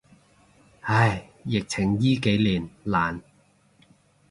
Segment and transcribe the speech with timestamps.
[0.81, 3.21] 唉，疫情依幾年，難。